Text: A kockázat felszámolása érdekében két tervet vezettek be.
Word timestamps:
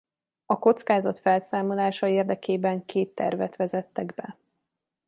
A 0.45 0.59
kockázat 0.59 1.19
felszámolása 1.19 2.07
érdekében 2.07 2.85
két 2.85 3.15
tervet 3.15 3.55
vezettek 3.55 4.13
be. 4.13 4.37